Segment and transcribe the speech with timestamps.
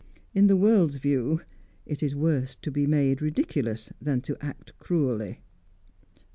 [0.33, 1.41] In the world's view,
[1.85, 5.41] it is worse to be made ridiculous than to act cruelly."